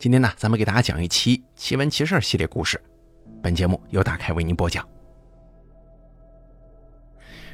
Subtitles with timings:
[0.00, 2.80] 今天呢，咱们给大家讲一期奇闻奇事系列故事。
[3.42, 4.88] 本节目由大凯为您播讲。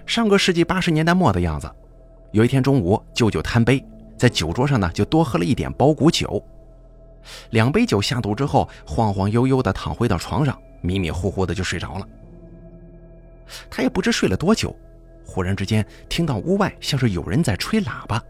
[0.06, 1.68] 上个世纪八十年代末的样子，
[2.30, 3.84] 有一天中午，舅舅贪杯，
[4.16, 6.40] 在酒桌上呢就多喝了一点包谷酒。
[7.50, 12.08] 两杯酒下肚之后，晃晃悠悠的躺回到床上，迷迷糊糊的就睡着了。
[13.68, 14.72] 他也不知睡了多久，
[15.24, 18.22] 忽然之间听到屋外像是有人在吹喇叭。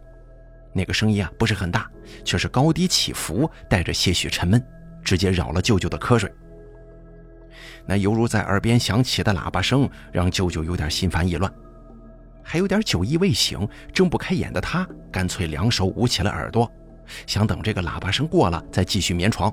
[0.77, 1.91] 那个声音啊不是很大，
[2.23, 4.63] 却是高低起伏，带着些许沉闷，
[5.03, 6.31] 直接扰了舅舅的瞌睡。
[7.87, 11.51] 那犹如在耳边响起的喇叭声，让舅舅有点心烦意乱，
[12.43, 16.71] 还有点酒意未醒，睁不开眼的他，干脆两手捂起了耳朵，
[17.27, 19.51] 想等这个喇叭声过了再继续眠床。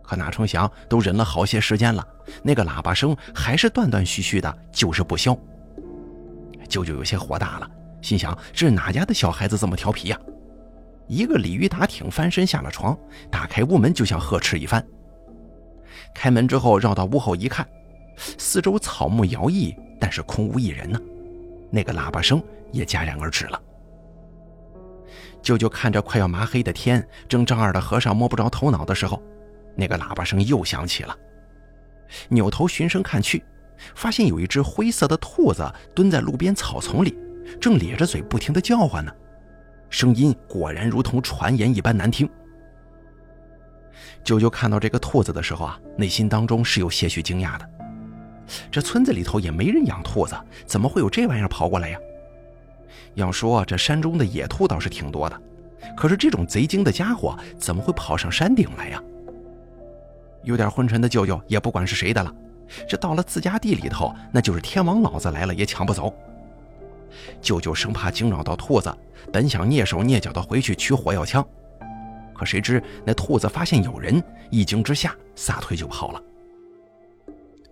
[0.00, 2.06] 可哪成想，都忍了好些时间了，
[2.42, 5.36] 那个喇叭声还是断断续续的，就是不消。
[6.68, 7.70] 舅舅有些火大了。
[8.04, 10.20] 心想：是哪家的小孩子这么调皮呀？
[11.08, 12.94] 一个鲤鱼打挺，翻身下了床，
[13.30, 14.86] 打开屋门就想呵斥一番。
[16.14, 17.66] 开门之后，绕到屋后一看，
[18.18, 21.00] 四周草木摇曳，但是空无一人呢。
[21.70, 23.58] 那个喇叭声也戛然而止了。
[25.40, 29.22] 舅舅看着快要麻黑的天，正丈二的和尚摸不着头脑的时候，
[29.74, 31.16] 那个喇叭声又响起了。
[32.28, 33.42] 扭头循声看去，
[33.94, 37.16] 发现有一只灰色的兔子蹲在路边草丛里。
[37.60, 39.12] 正咧着嘴不停地叫唤呢，
[39.90, 42.28] 声音果然如同传言一般难听。
[44.22, 47.70] 舅舅看到这个兔子的时候啊，内心当中是有些许惊讶的。
[48.70, 50.34] 这村子里头也没人养兔子，
[50.66, 51.98] 怎么会有这玩意儿跑过来呀？
[53.14, 55.40] 要说这山中的野兔倒是挺多的，
[55.96, 59.02] 可是这种贼精的家伙怎么会跑上山顶来呀？
[60.42, 62.34] 有点昏沉的舅舅也不管是谁的了，
[62.88, 66.12] 这到了自家地里头，那就是天王老子来了也抢不走。
[67.40, 68.94] 舅舅生怕惊扰到兔子，
[69.32, 71.46] 本想蹑手蹑脚的回去取火药枪，
[72.34, 76.22] 可谁知那兔子发现有人，一惊之下撒腿就跑了。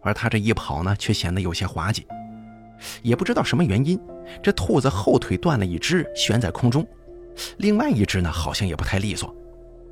[0.00, 2.06] 而他这一跑呢，却显得有些滑稽，
[3.02, 4.00] 也不知道什么原因，
[4.42, 6.86] 这兔子后腿断了一只，悬在空中，
[7.58, 9.34] 另外一只呢，好像也不太利索，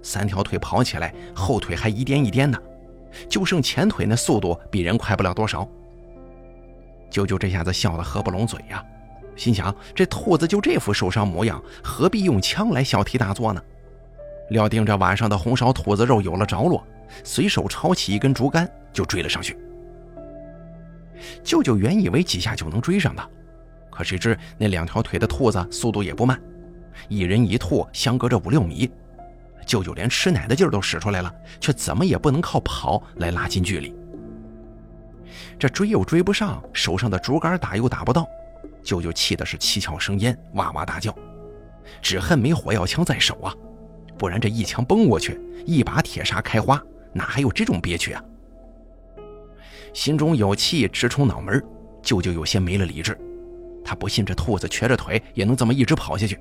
[0.02, 2.60] 三条腿跑起来，后腿还一颠一颠的，
[3.28, 5.68] 就剩前腿那速度比人快不了多少。
[7.08, 8.84] 舅舅这下子笑得合不拢嘴呀。
[9.40, 13.62] 心想：这兔子就这副受伤模样，何必用枪来小题大做呢？
[14.50, 16.86] 料定这晚上的红烧兔子肉有了着落，
[17.24, 19.56] 随手抄起一根竹竿就追了上去。
[21.42, 23.30] 舅舅原以为几下就能追上的，
[23.88, 26.38] 可谁知那两条腿的兔子速度也不慢，
[27.08, 28.90] 一人一兔相隔着五六米，
[29.64, 33.94] 舅舅连吃奶的劲儿都使出来了，却怎么也不能靠跑来拉近距离。
[35.58, 38.28] 这追又追不上，手上的竹竿打又打不到。
[38.82, 41.14] 舅舅气的是七窍生烟，哇哇大叫，
[42.00, 43.54] 只恨没火药枪在手啊，
[44.18, 46.82] 不然这一枪崩过去，一把铁砂开花，
[47.12, 48.24] 哪还有这种憋屈啊？
[49.92, 51.62] 心中有气直冲脑门，
[52.02, 53.18] 舅舅有些没了理智。
[53.84, 56.38] 他不信这兔子瘸着腿也能这么一直跑下去。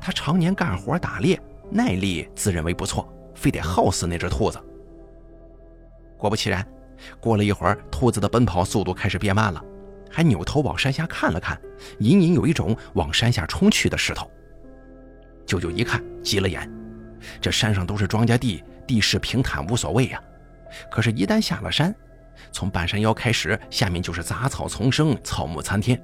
[0.00, 4.58] 他常年干活打猎，耐力自认为不错，非得耗死那只兔子。
[6.18, 6.66] 果不其然，
[7.20, 9.64] 过了一会儿，兔子的奔跑速度开始变慢了。
[10.10, 11.60] 还扭头往山下看了看，
[11.98, 14.30] 隐隐有一种往山下冲去的势头。
[15.46, 16.70] 舅舅一看，急了眼。
[17.40, 20.22] 这山上都是庄稼地，地势平坦无所谓呀。
[20.90, 21.94] 可是，一旦下了山，
[22.52, 26.00] 从半山腰开始，下面就是杂草丛生，草木参天。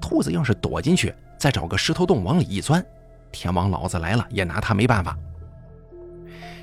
[0.00, 2.84] 兔子要是躲进去，再找个石头洞往里一钻，
[3.30, 5.16] 天王老子来了也拿他没办法。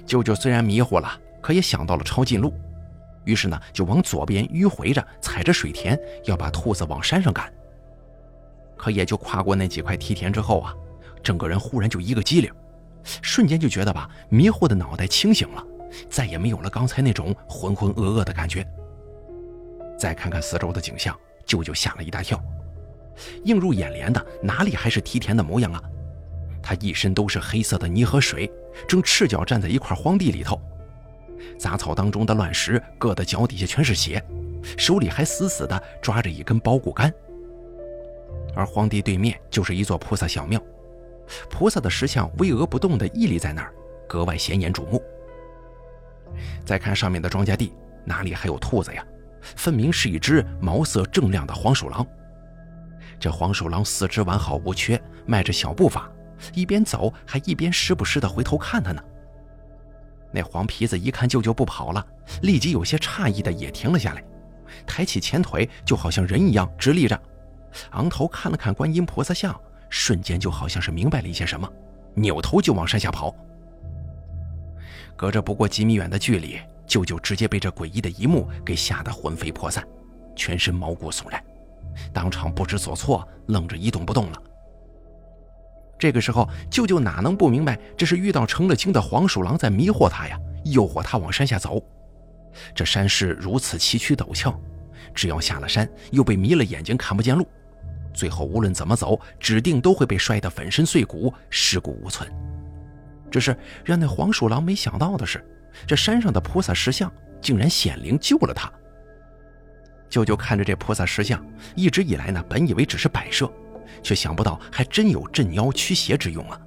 [0.05, 2.53] 舅舅虽然迷糊了，可也想到了抄近路。
[3.23, 7.51] 于是呢，就往左边迂回着，踩着水田，要把兔子往山上赶。
[8.75, 10.73] 可也就跨过那几块梯田之后啊，
[11.21, 12.51] 整个人忽然就一个机灵，
[13.21, 15.63] 瞬间就觉得吧，迷糊的脑袋清醒了，
[16.09, 18.65] 再也没有了刚才那种浑浑噩噩的感觉。
[19.99, 21.15] 再看看四周的景象，
[21.45, 22.41] 舅舅吓了一大跳，
[23.43, 25.81] 映入眼帘的哪里还是梯田的模样啊？
[26.63, 28.51] 他一身都是黑色的泥和水，
[28.87, 30.59] 正赤脚站在一块荒地里头。
[31.57, 34.23] 杂草当中的乱石，硌得脚底下全是血，
[34.77, 37.13] 手里还死死地抓着一根包谷杆。
[38.55, 40.61] 而荒地对面就是一座菩萨小庙，
[41.49, 43.73] 菩萨的石像巍峨不动地屹立在那儿，
[44.07, 45.01] 格外显眼瞩目。
[46.65, 47.73] 再看上面的庄稼地，
[48.05, 49.05] 哪里还有兔子呀？
[49.41, 52.05] 分明是一只毛色正亮的黄鼠狼。
[53.19, 56.11] 这黄鼠狼四肢完好无缺，迈着小步伐，
[56.53, 59.03] 一边走还一边时不时地回头看他呢。
[60.31, 62.05] 那黄皮子一看舅舅不跑了，
[62.41, 64.23] 立即有些诧异的也停了下来，
[64.87, 67.21] 抬起前腿就好像人一样直立着，
[67.91, 71.69] 昂头看了看观音菩萨像，瞬间就好像是明白了一些什么，
[72.15, 73.35] 扭头就往山下跑。
[75.15, 79.85] 隔着不过几米远的距离，舅舅直接被这诡异的一幕给吓得魂飞魄散，
[80.35, 81.43] 全身毛骨悚然，
[82.13, 84.41] 当场不知所措，愣着一动不动了。
[86.01, 91.79] 这个时候，舅舅哪能不明白这是遇到成了精的黄鼠狼在迷惑他呀，诱惑他往山下走。
[92.73, 94.59] 这山势如此崎岖陡峭，
[95.13, 97.47] 只要下了山，又被迷了眼睛，看不见路，
[98.15, 102.27] 最后无论怎么走，指定都会被摔得粉身碎骨，尸骨无存。
[103.29, 103.55] 只是
[103.85, 105.45] 让那黄鼠狼没想到的是，
[105.85, 108.73] 这山上的菩萨石像竟然显灵救了他。
[110.09, 111.45] 舅舅看着这菩萨石像，
[111.75, 113.47] 一直以来呢，本以为只是摆设，
[114.01, 116.59] 却想不到还真有镇妖驱邪之用啊！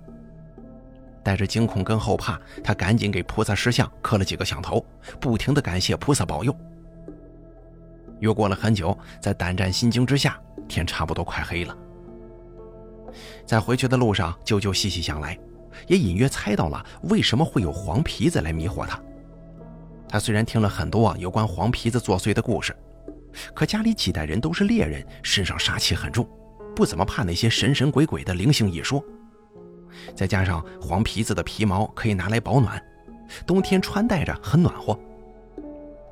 [1.23, 4.85] 带着惊恐跟后怕，他赶紧给菩萨石像磕了几个响头，
[5.21, 6.55] 不停的感谢菩萨保佑。
[8.21, 11.77] 又过了很久，在胆战心惊之下，天差不多快黑了。
[13.47, 15.39] 在回去的路上，舅舅细细想来。
[15.89, 18.99] 也隐约猜到了为什么会有黄皮子来迷惑他。
[20.09, 22.75] 他虽然听了很多有关黄皮子作祟的故事，
[23.53, 26.29] 可家里几代人都是猎人，身上杀气很重，
[26.75, 29.03] 不怎么怕那些神神鬼鬼的灵性一说。
[30.15, 32.83] 再加上黄皮子的皮毛可以拿来保暖，
[33.47, 34.99] 冬天穿戴着很暖和。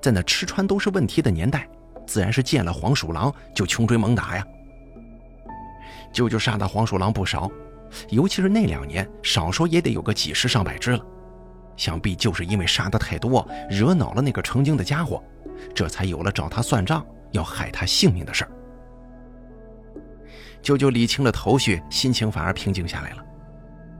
[0.00, 1.68] 在那吃穿都是问题的年代，
[2.06, 4.46] 自然是见了黄鼠狼就穷追猛打呀。
[6.12, 7.50] 舅舅杀的黄鼠狼不少。
[8.08, 11.06] 尤其是那两年，少说也得有个几十上百只了。
[11.76, 15.22] 想必就是因为杀的太多，惹恼了那个成精的家伙，
[15.74, 18.50] 这才有了找他算账、要害他性命的事儿。
[20.62, 23.24] 舅舅理清了头绪，心情反而平静下来了。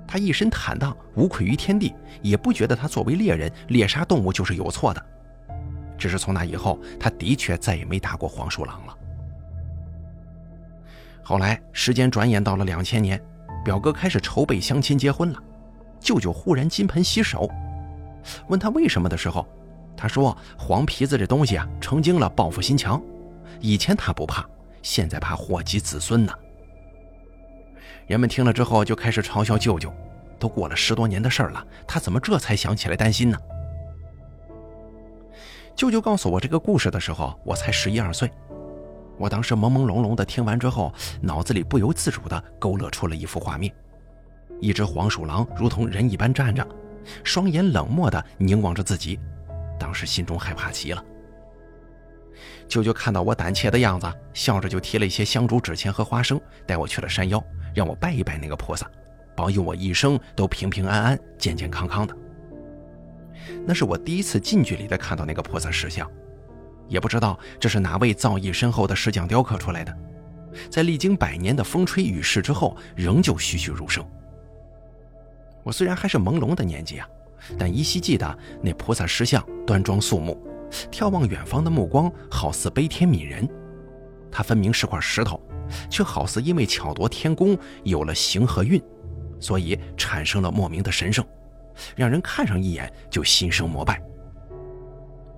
[0.06, 5.04] 他一身坦荡，无愧于天地，也不觉得他作为猎人猎杀动物就是有错的。
[5.98, 8.96] 只是从那以后，他的确再也没打过黄鼠狼了。
[11.22, 13.20] 后来，时间转眼到了两千年。
[13.64, 15.38] 表哥开始筹备相亲结婚了，
[16.00, 17.48] 舅舅忽然金盆洗手，
[18.48, 19.46] 问他为什么的时候，
[19.96, 23.00] 他说黄皮子这东西啊成精了，报复心强，
[23.60, 24.44] 以前他不怕，
[24.82, 26.32] 现在怕祸及子孙呢。
[28.06, 29.92] 人们听了之后就开始嘲笑舅舅，
[30.38, 33.38] 都过了十多年的事儿了，他怎么这才想起来担心呢？
[35.74, 38.30] 舅舅告诉我这个故事的时候，我才十一二岁。
[39.18, 43.72] 我当时朦朦胧胧的听完之后，脑子里不由自主的勾勒出了一幅画面：
[44.60, 46.66] 一只黄鼠狼如同人一般站着，
[47.24, 49.18] 双眼冷漠的凝望着自己。
[49.78, 51.04] 当时心中害怕极了。
[52.72, 58.90] 舅舅看到我胆怯的样子，笑着就提了一些香烛、纸钱和花生，带我去了山腰，让我拜一拜那个菩萨，
[59.36, 62.16] 保佑我一生都平平安安、健健康康的。
[63.66, 66.10] 那是我第一次近距离的看到那个菩萨石像。
[66.88, 69.94] 也不知道这是哪位造诣深厚的石匠雕刻出来的，
[70.70, 74.02] 在历经百年的风吹雨势之后，仍旧栩栩如生。
[75.62, 77.06] 我虽然还是朦胧的年纪啊，
[77.58, 80.42] 但依稀记得那菩萨石像端庄肃穆，
[80.90, 83.48] 眺望远方的目光好似悲天悯人。
[84.30, 85.40] 它分明是块石头，
[85.90, 88.82] 却好似因为巧夺天工有了形和韵，
[89.38, 91.22] 所以产生了莫名的神圣，
[91.94, 94.02] 让人看上一眼就心生膜拜。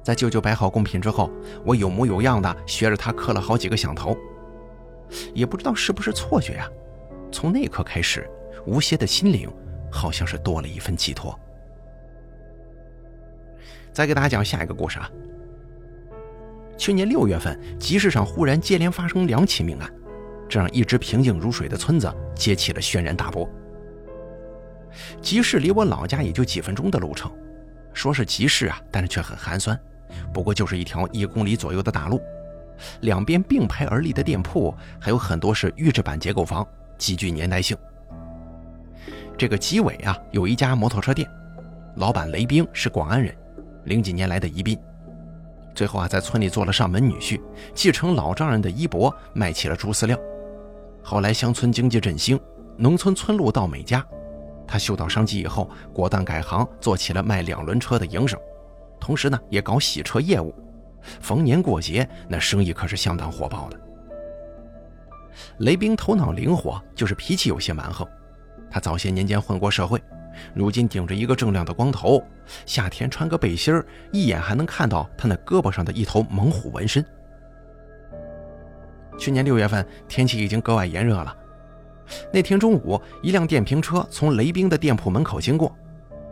[0.02, 1.30] 在舅舅摆好贡品之后，
[1.64, 4.16] 我有模有样的学着他磕了好几个响头。
[5.34, 6.68] 也不知道是不是错觉呀，
[7.32, 8.28] 从那刻开始，
[8.66, 9.50] 吴邪的心灵
[9.90, 11.38] 好像是多了一份寄托。
[13.94, 15.08] 再给大家讲下一个故事啊。
[16.76, 19.88] 去年六月份，集市上忽然接连发生两起命案，
[20.48, 23.48] 这让一直平静如水的村子揭起了轩然大波。
[25.22, 27.30] 集市离我老家也就几分钟的路程，
[27.92, 29.78] 说是集市啊，但是却很寒酸。
[30.32, 32.20] 不过就是一条一公里左右的大路，
[33.02, 36.66] 两边并排而立的店铺还有很多是预制板结构房，
[36.98, 37.76] 极具年代性。
[39.38, 41.28] 这个集尾啊，有一家摩托车店，
[41.96, 43.34] 老板雷兵是广安人，
[43.84, 44.78] 零几年来的宜宾，
[45.74, 47.40] 最后啊在村里做了上门女婿，
[47.74, 50.18] 继承老丈人的衣钵，卖起了猪饲料。
[51.02, 52.40] 后来乡村经济振兴，
[52.76, 54.04] 农村村路到美家，
[54.66, 58.38] 他嗅到商机以后，果断改行，做起了卖两轮车的营生。
[58.98, 60.54] 同时呢，也搞洗车业务，
[61.20, 63.78] 逢年过节那生意可是相当火爆的。
[65.58, 68.06] 雷兵头脑灵活，就是脾气有些蛮横。
[68.70, 70.02] 他早些年间混过社会，
[70.54, 72.22] 如今顶着一个锃亮的光头，
[72.66, 77.04] 夏天穿个背心，一眼还能看到他那胳膊上的一头猛虎纹身。
[79.18, 81.36] 去年六月份，天气已经格外炎热了。
[82.32, 85.74] 那天中午，一辆电瓶车从雷兵的店铺门口经过，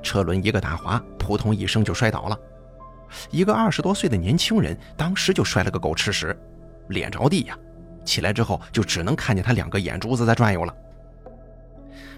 [0.02, 2.38] 车轮一个打滑，扑通一声就摔倒了。
[3.30, 6.36] 一个二十多岁的年轻人当时就摔了个狗吃屎，
[6.88, 7.56] 脸着地呀！
[8.04, 10.74] 起来之后就只能看见他两个眼珠子在转悠了。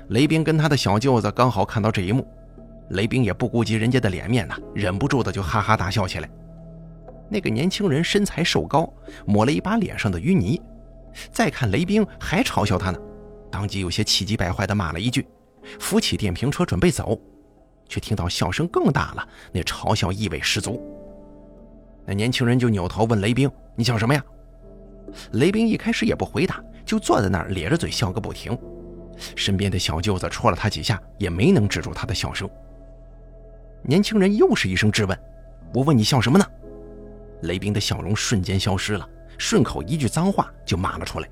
[0.08, 2.26] 雷兵跟他的小舅子刚好看到这一幕，
[2.90, 6.28] 雷兵也不顾及人家的脸面呐，忍不住的就哈哈大笑起来。
[7.30, 8.92] 那个年轻人身材瘦高，
[9.26, 10.61] 抹了一把脸上的淤泥，
[11.32, 12.99] 再看雷兵还嘲笑他呢，
[13.50, 15.26] 当即有些气急败坏的骂了一句，
[15.80, 17.18] 扶起电瓶车准备走，
[17.88, 20.82] 却听到笑声更大了，那嘲笑意味十足。
[22.04, 24.23] 那年轻人就扭头问雷兵：“你笑什么呀？”
[25.32, 28.56] 雷兵一开始也不回答，就坐在那儿咧着嘴笑个不停。
[29.37, 32.49] 身边的小舅子戳了他几下，也没能止住他的笑声。
[33.83, 35.18] 年轻人又是一声质问
[35.75, 36.47] ：“我问你笑什么呢？”
[37.42, 41.28] 雷兵的笑容瞬间消失了，顺口一句脏话就骂了出来。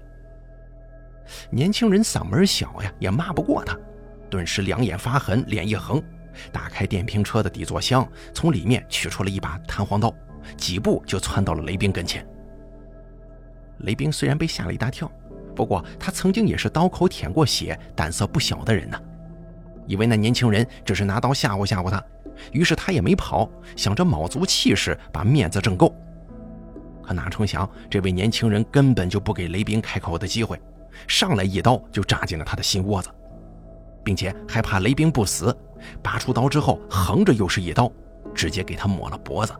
[1.50, 3.78] 年轻人嗓门小呀，也骂不过他，
[4.28, 6.02] 顿时两眼发狠，脸一横，
[6.52, 10.14] 打开电瓶车的底座箱，从里面取出了一把弹簧刀，
[10.56, 12.26] 几步就窜到了雷兵跟前。
[13.78, 15.10] 雷兵虽然被吓了一大跳，
[15.54, 19.00] 不过他曾经也是刀口舔过血、胆色不小的人呢，
[19.86, 22.02] 以为那年轻人只是拿刀吓唬吓唬他。
[22.50, 25.94] 于是他也没跑，想着卯足气势把面子挣够。
[27.02, 30.60] 可哪成想，这位年轻人根本就不给雷兵开口的机会，
[31.06, 33.10] 上来一刀就扎进了他的心窝子，
[34.02, 35.54] 并且还怕雷兵不死，
[36.02, 37.92] 拔出刀之后横着又是一刀，
[38.34, 39.52] 直接给他抹了脖子。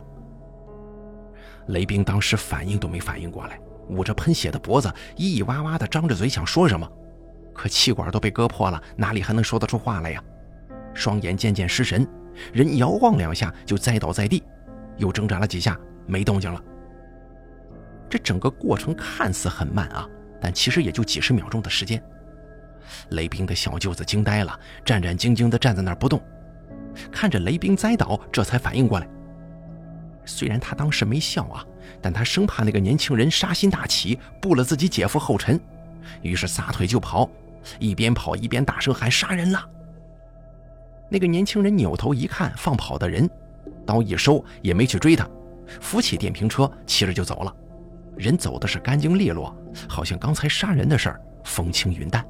[1.67, 3.59] 雷兵当时反应都没反应过来，
[3.89, 4.87] 捂着喷血的脖子，
[5.17, 6.89] 咿咿哇哇的张着嘴想说什么，
[7.53, 10.23] 可气管都被割破了，哪里还能说得出话来呀？
[10.93, 12.07] 双眼渐渐失神。
[12.51, 14.43] 人摇晃两下就栽倒在地，
[14.97, 16.59] 又挣扎了几下没动静了。
[18.09, 20.07] 这整个过程看似很慢啊，
[20.41, 22.03] 但其实也就几十秒钟的时间。
[23.09, 26.21] 雷兵的小舅子惊呆了，战战兢兢地站在那儿不动，
[27.11, 29.07] 看着雷兵栽倒，这才反应过来。
[30.25, 31.65] 虽然他当时没笑啊，
[32.03, 35.57] 但他生怕那个年轻人杀心大起，步了自己姐夫后尘，
[36.21, 37.29] 于是撒腿就跑，
[37.79, 39.65] 一边跑一边大声喊：“杀人了！”
[41.09, 43.29] 那个年轻人扭头一看，放跑的人，
[43.85, 45.25] 刀一收，也没去追他，
[45.79, 47.55] 扶起电瓶车，骑着就走了。
[48.17, 49.55] 人走的是干净利落，
[49.87, 52.25] 好像刚才杀人的事儿风轻云淡。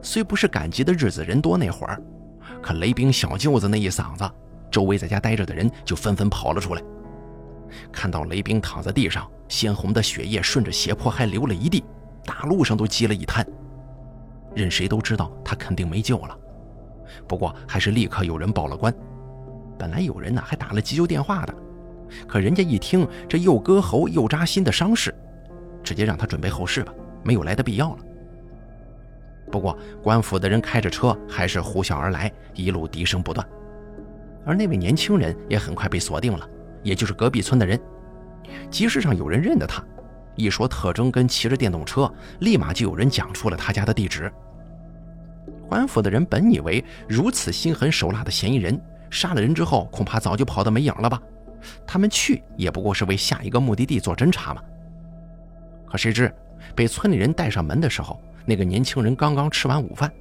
[0.00, 2.00] 虽不是赶集的日子人多那会儿，
[2.62, 4.30] 可雷兵小舅子那一嗓子，
[4.70, 6.82] 周围在家待着的人就纷纷跑了出来。
[7.92, 11.84] 看到雷兵躺在地上，鲜红的血液顺着斜坡还流了一地，
[12.24, 13.46] 大路上都积了一滩。
[14.54, 16.38] 任谁都知道他肯定没救了。
[17.26, 18.94] 不过还是立刻有人报了官。
[19.78, 21.54] 本来有人呢还打了急救电话的，
[22.28, 25.14] 可人家一听这又割喉又扎心的伤势，
[25.82, 26.94] 直接让他准备后事吧，
[27.24, 27.98] 没有来的必要了。
[29.50, 33.46] 不过官府的人开着车还是呼啸而来，一路笛声不断。
[34.46, 36.48] 而那位年轻人也很快被锁定了，
[36.84, 37.80] 也就是隔壁村的人。
[38.70, 39.82] 集市上有人认得他，
[40.36, 42.08] 一说特征跟骑着电动车，
[42.40, 44.30] 立马就有人讲出了他家的地址。
[45.66, 51.20] 官府的人本以为如此心狠手辣的嫌疑人杀了人之后，恐怕早就跑得没影了吧？
[51.86, 54.62] 他们去也不过是为下一个目的地做侦查嘛。
[55.86, 56.32] 可谁知
[56.74, 60.12] 被村里人带上门的时候，那个年轻人刚刚吃完午饭，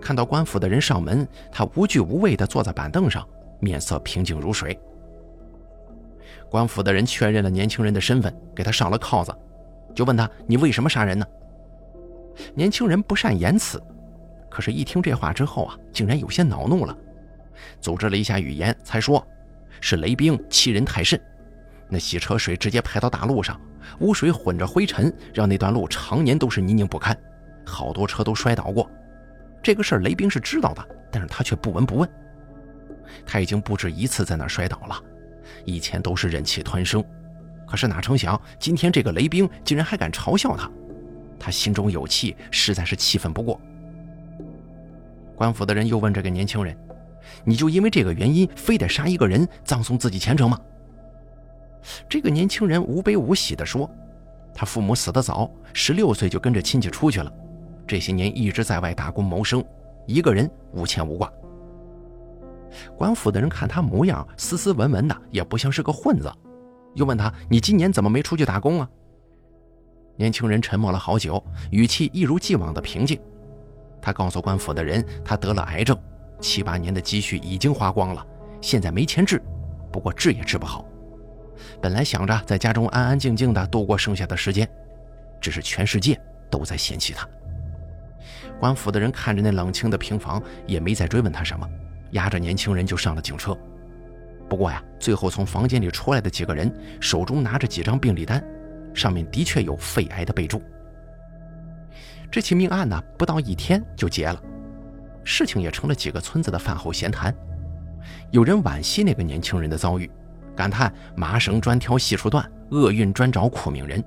[0.00, 3.26] 看到官府的人上门，他无惧无畏地坐在板凳上，
[3.60, 4.78] 面色平静如水。
[6.50, 9.34] 官府的人确认了年轻人的身份，给他上了铐子，
[9.94, 11.26] 就问他：“你为什么杀人呢？”
[12.54, 13.82] 年轻人不善言辞。
[14.48, 16.96] 可是，一听这话之后啊，竟然有些恼怒了，
[17.80, 19.26] 组织了一下语言，才说
[19.80, 21.20] ：“是雷兵欺人太甚，
[21.88, 23.60] 那洗车水直接排到大路上，
[24.00, 27.16] 污水混着灰尘，让那段路常年都是泥泞不堪，
[27.66, 28.88] 好多车都摔倒过。
[29.62, 32.08] 这个事儿雷兵是知道的，但是他却不闻不问。
[33.26, 35.02] 他已经不止一次在那摔倒了，
[35.64, 37.04] 以前都是忍气吞声，
[37.66, 40.70] 可是哪成想，今天这个雷兵竟然还敢嘲笑他，
[41.38, 43.60] 他心中有气，实在是气愤不过。”
[45.36, 46.76] 官府的人又问这个年轻人
[47.44, 50.58] ：“你就因为这个原因，非得杀一个人，葬送自己前程吗？”
[52.08, 53.88] 这个年轻人无悲无喜地说
[54.54, 57.32] ：“他父母死得早，十六岁就跟着亲戚出去了，
[57.86, 59.64] 这些年一直在外打工谋生，
[60.06, 61.30] 一个人无牵无挂。”
[62.96, 66.32] 官府的人看他模样斯斯文文的，也不像是个混子，
[66.94, 68.88] 又问他：“你今年怎么没出去打工啊？”
[70.16, 73.20] 年轻人沉默了好久，语气一如既往的平静。
[74.00, 75.98] 他告诉官府的人，他得了癌症，
[76.40, 78.26] 七八年的积蓄已经花光了，
[78.60, 79.42] 现在没钱治，
[79.92, 80.84] 不过治也治不好。
[81.82, 84.68] 本来想着在家中安安静静的度过剩下的时间，
[85.40, 86.18] 只是全世界
[86.50, 87.28] 都在嫌弃他。
[88.58, 91.68] 官府的人看着那冷清的平房，也没再追问他什么，
[92.12, 93.56] 押着年轻人就上了警车。
[94.48, 98.42] 不过呀，最后从房间里出来的几个人手中拿着几张病历单，
[98.94, 100.62] 上面的确有肺癌的备注。
[102.30, 104.40] 这起命案呢，不到一天就结了。
[105.24, 107.34] 事情也成了几个村子的饭后闲谈。
[108.30, 110.08] 有人惋惜那个年轻人的遭遇，
[110.54, 114.02] 感叹麻绳专挑细处断，厄运专找苦命人。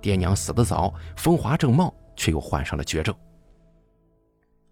[0.00, 3.12] 爹娘死得早，风华正茂，却又患上了绝症。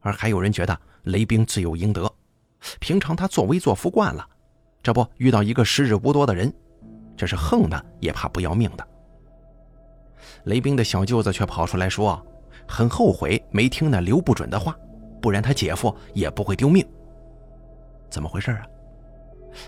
[0.00, 2.08] 而还有人觉得雷兵罪有应得，
[2.80, 4.26] 平常他作威作福惯了，
[4.82, 6.52] 这不遇到一个时日无多的人，
[7.16, 8.86] 这是横的也怕不要命的。
[10.44, 12.24] 雷兵的小舅子却跑出来说，
[12.66, 14.76] 很后悔没听那刘不准的话，
[15.20, 16.86] 不然他姐夫也不会丢命。
[18.08, 18.66] 怎么回事啊？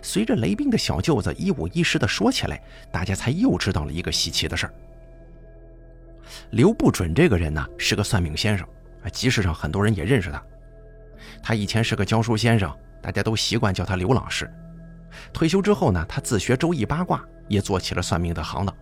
[0.02, 2.62] 随着雷兵的小舅子一五一十的说起来，
[2.92, 4.74] 大家才又知道了一个稀奇的事儿。
[6.50, 8.66] 刘不准这个人呢，是个算命先生。
[9.02, 10.42] 啊，集市上很多人也认识他。
[11.42, 14.50] 他以前是个教书先生，大家都习惯叫他刘老师。
[15.32, 18.74] 退休之后呢，他自学周易八卦，也做起了算命的行当。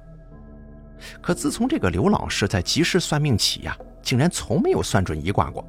[1.21, 5.65] 可自从这个刘老师在集市算命起呀，竟然从没有算准一卦过，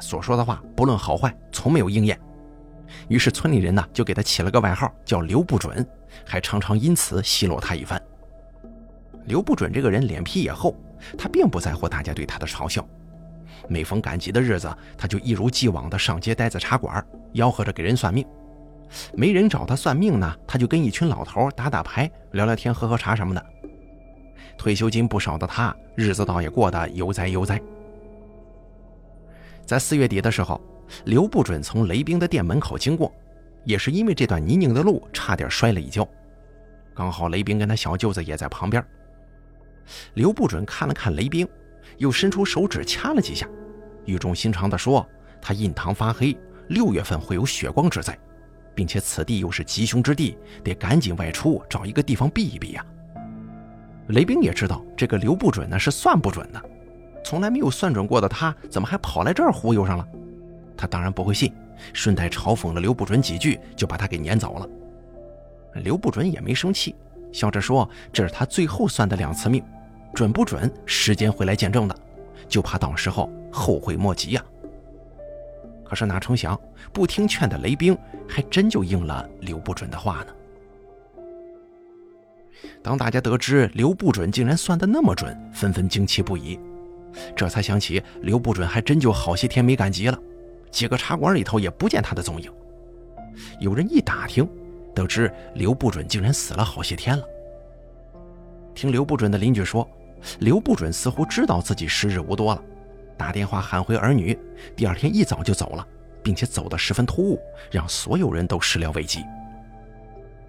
[0.00, 2.18] 所说的话不论好坏，从没有应验。
[3.08, 5.86] 于是村里人呢，就给他起了个外号，叫刘不准，
[6.26, 8.00] 还常常因此奚落他一番。
[9.26, 10.74] 刘不准这个人脸皮也厚，
[11.16, 12.84] 他并不在乎大家对他的嘲笑。
[13.68, 18.26] 每逢赶集的日子，他就一如既往地上街待在茶馆，吆喝着给人算命。
[19.14, 23.46] 没人找他算命呢，他就跟一群老头打打牌、聊聊天、喝喝茶什么的。
[24.58, 27.60] 退休金不少的他，日子倒也过得悠哉悠哉。
[29.64, 30.60] 在四月底的时候，
[31.04, 33.12] 刘不准从雷兵的店门口经过，
[33.64, 36.06] 也是因为这段泥泞的路，差点摔了一跤。
[36.92, 38.84] 刚好雷兵跟他小舅子也在旁边。
[40.14, 41.48] 刘不准看了看雷兵。
[42.00, 43.46] 又伸出手指掐了几下，
[44.06, 45.06] 语重心长地说
[45.40, 46.34] ：“他印堂发黑，
[46.68, 48.18] 六月份会有血光之灾，
[48.74, 52.84] 并且此地又是吉凶之地，得赶紧外出找一个地方避一避呀。”
[54.08, 56.62] 雷兵也知道这个刘不准呢是算不准的，
[57.22, 60.08] 从来没有算准过的他，怎么还跑来这儿忽悠上了？
[60.78, 61.52] 他当然不会信，
[61.92, 64.66] 顺带嘲讽了刘不准几句，就把他给撵走了。
[65.74, 66.96] 刘不准也没生气，
[67.30, 69.62] 笑着说：“这是他最后算的两次命。”
[70.14, 70.70] 准不准？
[70.84, 71.96] 时间会来见证的，
[72.48, 74.44] 就怕到时候后悔莫及呀。
[75.84, 76.60] 可是哪成想，
[76.92, 77.96] 不听劝的雷兵
[78.28, 80.34] 还真就应了刘不准的话呢。
[82.82, 86.58] 当大家得知刘不准竟然算得那么准，纷纷惊奇不已。
[87.34, 90.18] 这才想起刘不准还真就好些天没赶集了，
[90.70, 92.52] 几个茶馆里头也不见他的踪影。
[93.58, 94.48] 有人一打听，
[94.94, 97.24] 得知刘不准竟然死了好些天了。
[98.74, 99.88] 听刘不准的邻居说。
[100.40, 102.62] 刘不准似乎知道自己时日无多了，
[103.16, 104.38] 打电话喊回儿女，
[104.76, 105.86] 第二天一早就走了，
[106.22, 109.24] 并且走得十分突兀，让所有人都始料未及。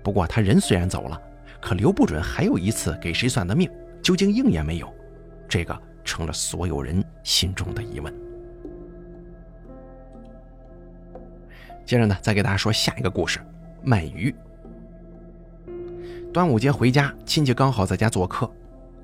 [0.04, 1.22] 不过他人虽然走了，
[1.62, 3.70] 可刘不准还有一次给谁算的命，
[4.02, 4.94] 究竟应验没有？
[5.48, 8.14] 这个成了所有人心中的疑问。
[11.86, 13.40] 接着呢，再给大家说下一个故事：
[13.84, 14.34] 卖鱼。
[16.34, 18.50] 端午节回家，亲戚刚好在家做客。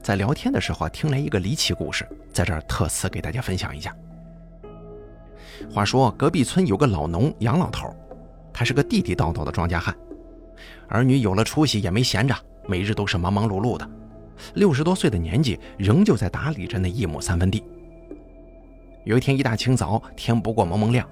[0.02, 3.96] 在聊天的时候啊听来一个离奇故事，在这儿特此给大家分享一下。
[5.70, 7.94] 话说隔壁村有个老农杨老头，
[8.54, 9.96] 他是个地地道道的庄稼汉，
[10.88, 12.36] 儿女有了出息也没闲着，
[12.68, 13.90] 每日都是忙忙碌碌的。
[14.54, 17.64] 六十多岁的年纪，仍旧在打理着那一亩三分地。
[19.04, 21.08] 有一天一大清早，天不过蒙蒙亮，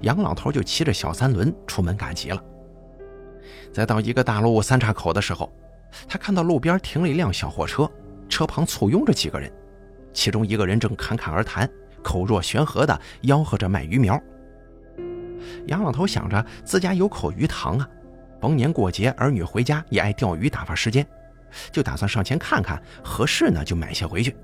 [0.00, 2.42] 杨老头就骑着小三轮出门赶集了。
[3.72, 5.52] 在到一个大路三岔口的时候，
[6.08, 7.88] 他看到路边停了一辆小货车。
[8.32, 9.52] 车旁簇拥着几个人，
[10.14, 11.68] 其中一个人正侃侃而谈，
[12.02, 14.18] 口若悬河地吆喝着卖鱼苗。
[15.66, 17.86] 杨老头想着自家有口鱼塘啊，
[18.40, 21.06] 逢年过节儿女回家也爱钓鱼打发时间，
[21.70, 24.34] 就打算上前看看，合适呢就买些回去。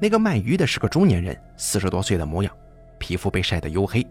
[0.00, 2.50] 那个卖鱼的是个中年人，四十多岁的模样，
[2.98, 4.04] 皮肤被晒得黝黑。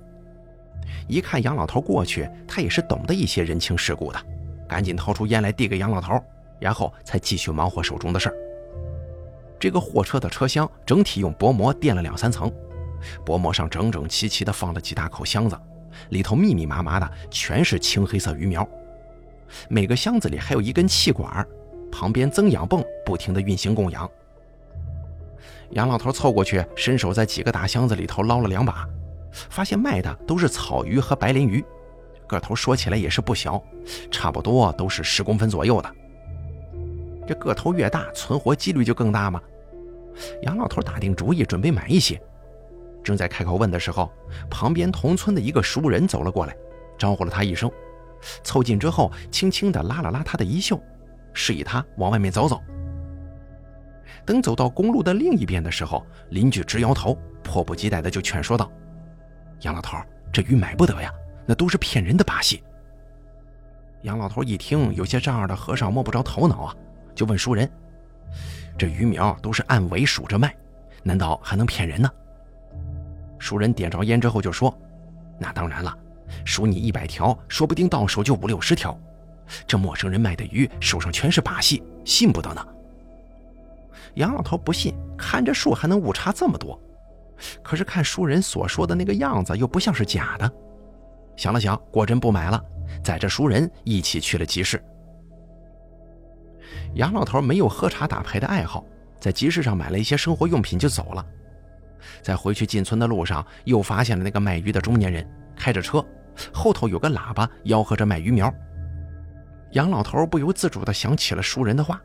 [1.07, 4.19] 一看杨老头过去，他也是懂得一些人情世故的，
[4.67, 6.23] 赶紧掏出烟来递给杨老头。
[6.59, 8.35] 然后才继续忙活手中的事儿。
[9.59, 12.51] 这个货车的车厢整体用薄膜垫了两三层，
[13.25, 15.57] 薄膜上整整齐齐地放了几大口箱子，
[16.09, 18.67] 里头密密麻麻的全是青黑色鱼苗。
[19.69, 21.45] 每个箱子里还有一根气管，
[21.91, 24.09] 旁边增氧泵不停地运行供氧。
[25.71, 28.87] 杨老头凑过去，伸手在几个大箱子里头捞了两把，
[29.49, 31.63] 发现卖的都是草鱼和白鲢鱼，
[32.27, 33.61] 个头说起来也是不小，
[34.11, 35.95] 差不多都是十公分左右的。
[37.27, 39.41] 这个头越大，存活几率就更大吗？
[40.43, 42.21] 杨老头打定主意，准备买一些。
[43.03, 44.11] 正在开口问的时候，
[44.49, 46.55] 旁边同村的一个熟人走了过来，
[46.97, 47.69] 招呼了他一声，
[48.43, 50.79] 凑近之后，轻轻地拉了拉他的衣袖，
[51.33, 52.61] 示意他往外面走走。
[54.25, 58.71] 等走到公路的另一边的时候，邻居直摇头，迫不及待地就劝说道
[59.61, 59.97] ：“杨老头，
[60.31, 61.13] 这鱼买不得呀，
[61.45, 62.63] 那都是骗人的把戏。
[64.01, 66.75] 杨老头一听，有些丈二的和尚摸不着头脑啊，
[67.15, 67.69] 就问熟人
[68.77, 70.53] ：“这鱼苗都是按尾数着卖，
[71.01, 72.11] 难道还能骗人呢？”
[73.39, 74.77] 熟人点着烟之后就说
[75.39, 75.97] ：“那当然了，
[76.43, 78.97] 数你一百条，说不定到手就五六十条。
[79.65, 82.67] 这陌生人卖的鱼，手上全是把戏，信不得呢。”
[84.15, 86.79] 杨老头不信，看这数还能误差这么多，
[87.61, 90.51] 可是看熟人所说的那个样子，又不像是假的。
[91.35, 92.63] 想了想，果真不买了。
[93.03, 94.81] 载着熟人一起去了集市。
[96.95, 98.83] 杨老头没有喝茶打牌的爱好，
[99.19, 101.25] 在集市上买了一些生活用品就走了。
[102.21, 106.05] 在回去进村的路上，又发现了那个卖鱼的中年人开着车，
[106.53, 108.53] 后头有个喇叭吆喝着卖鱼苗。
[109.71, 112.01] 杨老头不由自主地想起了熟人的话，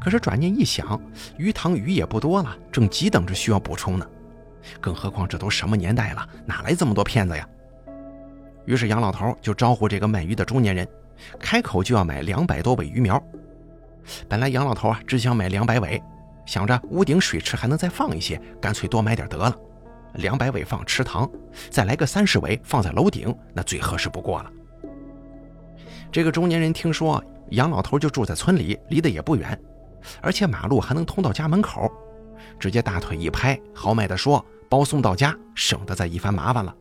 [0.00, 1.00] 可是转念一想，
[1.36, 4.06] 鱼塘鱼也不多了，正急等着需要补充呢。
[4.80, 7.48] 更何况这都什么年代了，哪来这么多骗子呀？
[8.66, 10.88] 于是杨老头就招呼这个卖鱼的中年人，
[11.38, 13.22] 开口就要买两百多尾鱼苗。
[14.28, 16.02] 本来杨老头啊只想买两百尾，
[16.46, 19.54] 想着屋顶水池还能再放一些，干脆多买点得了。
[20.14, 21.30] 两百尾放池塘，
[21.70, 24.50] 再来个三十尾放在楼顶，那最合适不过了。
[26.10, 29.56] 这个中年人听说杨老头就住在村里，离得也不远，
[30.20, 31.88] 而且马路还能通到家门口，
[32.58, 36.74] 直接大腿一拍，豪迈地说：“包送到家，省得再一番麻烦了。”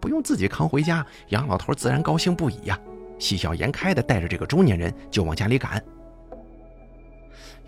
[0.00, 2.78] 不用自己扛回家，杨老头自然高兴不已呀，
[3.18, 5.82] 喜笑颜开的带着这个中年人就往家里赶。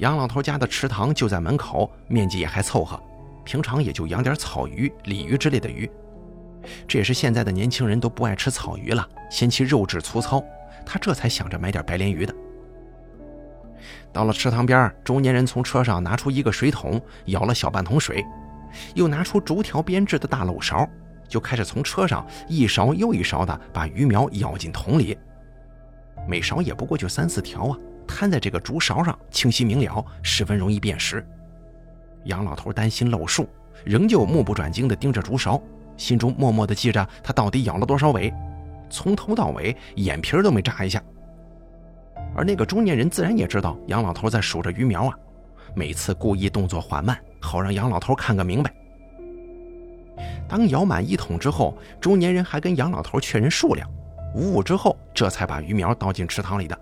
[0.00, 2.98] 杨老头家的池塘就在门口，面积也还凑合，
[3.44, 5.90] 平常也就养点草鱼、鲤鱼之类的鱼。
[6.88, 10.42] 这也是现在的年轻人都不爱吃草鱼了，嫌弃肉质粗糙，
[10.86, 12.34] 他这才想着买点白鲢鱼的。
[14.10, 18.24] 到了池塘边，中年人从车上拿出一个水桶，舀了小半桶水，
[18.94, 20.88] 又拿出竹条编制的大漏勺。
[21.28, 25.16] 就开始从车上一勺又一勺的把鱼苗舀进桶里，
[26.26, 27.78] 每勺也不过就三四条啊，
[28.10, 31.26] 摊在这个竹勺上，清晰明了，十分容易辨识。
[32.24, 33.48] 杨老头担心漏数，
[33.84, 35.62] 仍旧目不转睛地盯着竹勺，
[35.96, 38.30] 心中默默地记着他到底咬了多少尾，
[38.90, 41.02] 从头到尾眼皮都没眨一下。
[42.34, 45.14] 而那个中年人自然也知道杨老头在数着鱼苗啊，
[45.74, 48.72] 每次故意动作缓慢，好让杨老头看个明白。
[50.46, 53.88] 当舀满一桶之后，中年人还跟杨老头确认数量，
[54.34, 56.78] 五五之后，这才把鱼苗倒进池塘里的。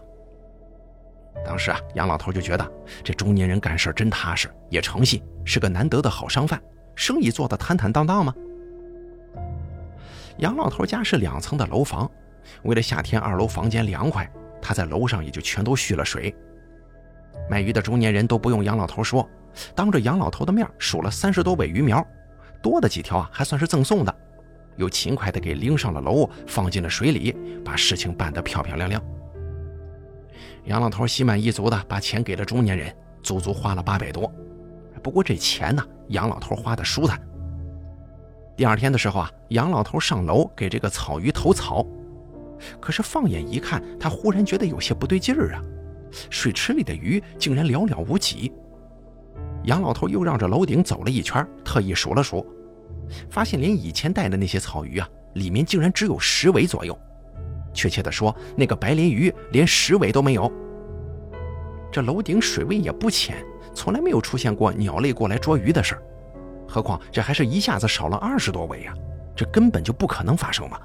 [1.45, 6.61] 当时啊，杨老头就觉得这中年人干事真踏实，也诚信，是个难得的好商贩，
[6.95, 8.35] 生意做得坦坦荡荡吗？
[10.39, 12.11] 杨老头家是两层的楼房，
[12.63, 16.35] 为了夏天二楼房间凉快，他在楼上也就全都蓄了水。
[17.49, 19.29] 卖鱼的中年人都不用杨老头说，
[19.75, 22.07] 当着杨老头的面数了三十多尾鱼苗。
[22.61, 24.15] 多的几条啊，还算是赠送的，
[24.77, 29.03] 又勤快的给拎上了楼，放进了水里，把事情办得漂漂亮亮。
[30.69, 34.31] 杨老头心满意足的把钱给了中年人，足足花了八百多。
[35.03, 37.19] 不过这钱呢，杨老头花的舒坦。
[38.55, 41.87] 第二天的时候啊，杨老头上楼给这个草鱼投草，
[42.79, 45.63] 可是放眼一看，他忽然觉得有些不对劲儿啊，
[46.29, 48.53] 水池里的鱼竟然寥寥无几。
[49.65, 52.47] 杨老头又绕着楼顶走了一圈，特意数了数，
[53.31, 56.99] 发现连以前带的那些草鱼啊，里面竟然只有十尾左右。
[57.79, 60.53] 确切的说，那个白鲢鱼连十尾都没有。
[61.93, 63.37] 这楼顶水位也不浅，
[63.73, 66.03] 从来没有出现过鸟类过来捉鱼的事儿。
[66.67, 68.93] 何况这还是一下子少了二十多尾呀，
[69.37, 70.77] 这根本就不可能发生嘛！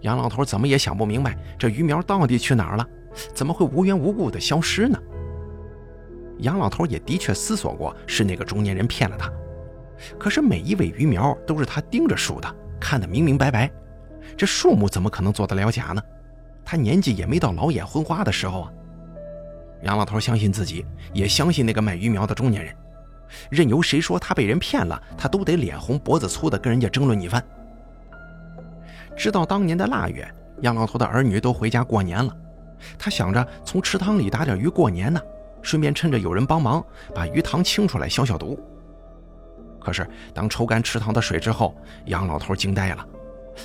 [0.00, 2.84] 杨老头怎么也想不明白，这鱼苗到底去哪儿了？
[3.32, 4.98] 怎么会无缘无故的消失呢？
[6.40, 9.32] 杨老头也的确思索过，是那个中年人骗了他。
[10.18, 13.70] 可是每一尾鱼苗都是他盯着数的，看得明明白白，
[14.36, 16.02] 这数目怎么可能做得了假呢？
[16.64, 18.72] 他年纪也没到老眼昏花的时候啊。
[19.82, 22.74] 杨老头相信自己，也相信那个卖鱼苗的中年人，
[23.50, 27.42] 任由谁说他被人骗了，他都得脸红脖子粗的跟人家争论一番。
[29.16, 30.26] 直到当年的腊月，
[30.62, 32.34] 杨老头的儿女都回家过年了，
[32.98, 35.20] 他想着从池塘里打点鱼过年呢。
[35.62, 38.58] 顺便趁着有人帮忙，把鱼塘清出来消消毒。
[39.80, 43.06] 可是当抽干池塘的水之后，杨老头惊呆了，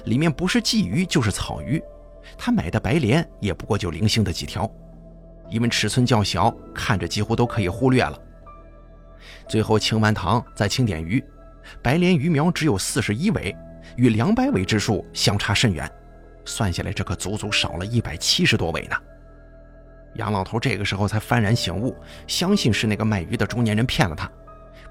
[0.05, 1.81] 里面不是鲫鱼就是草鱼，
[2.37, 4.69] 他买的白鲢也不过就零星的几条，
[5.49, 8.17] 因为尺寸较小，看着几乎都可以忽略了。
[9.47, 11.23] 最后清完塘再清点鱼，
[11.81, 13.55] 白鲢鱼苗只有四十一尾，
[13.95, 15.89] 与两百尾之数相差甚远，
[16.45, 18.95] 算下来这可足足少了一百七十多尾呢。
[20.15, 21.95] 杨老头这个时候才幡然醒悟，
[22.27, 24.29] 相信是那个卖鱼的中年人骗了他，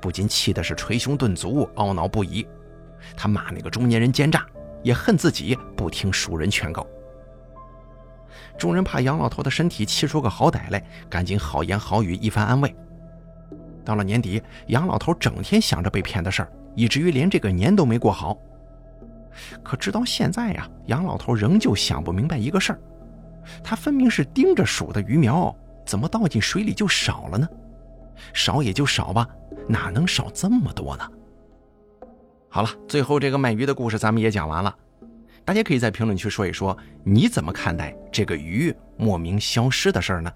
[0.00, 2.46] 不禁气的是捶胸顿足，懊恼不已。
[3.16, 4.46] 他骂那个中年人奸诈，
[4.82, 6.86] 也恨自己不听熟人劝告。
[8.58, 12.74] 众人怕杨老头的身体气出个好歹来，赶紧好言好语一番安慰。
[13.84, 18.36] 到了年底，杨老头整天想着被骗的事儿，以至于连这个年都没过好。
[19.62, 22.80] 可直到现在呀，杨老头仍旧想不明白一个事儿：
[23.62, 25.54] 他分明是盯着数的鱼苗，
[25.86, 27.48] 怎么倒进水里就少了呢？
[28.34, 29.28] 少也就少吧，
[29.68, 31.08] 哪能少这么多呢？
[32.48, 34.74] 好了，最后这个卖鱼的故事咱们也讲完了。
[35.44, 40.32] 大家可以在评论区说一说，你怎么看待这个鱼莫名消失的事儿呢？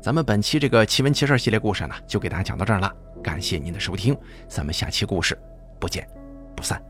[0.00, 2.94] 咱们本期这个奇闻奇事系列故事呢，就给大家讲到这儿了。
[3.22, 4.16] 感谢您的收听，
[4.46, 5.38] 咱们下期故事
[5.78, 6.06] 不见
[6.54, 6.82] 不散。